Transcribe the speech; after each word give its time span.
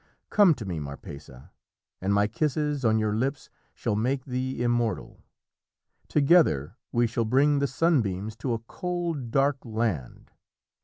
Come 0.31 0.55
to 0.55 0.65
me, 0.65 0.79
Marpessa, 0.79 1.51
and 2.01 2.11
my 2.11 2.25
kisses 2.25 2.83
on 2.83 2.97
your 2.97 3.13
lips 3.13 3.51
shall 3.75 3.95
make 3.95 4.25
thee 4.25 4.63
immortal! 4.63 5.21
Together 6.07 6.75
we 6.91 7.05
shall 7.05 7.23
bring 7.23 7.59
the 7.59 7.67
sunbeams 7.67 8.35
to 8.37 8.51
a 8.53 8.57
cold, 8.67 9.29
dark 9.29 9.63
land! 9.63 10.31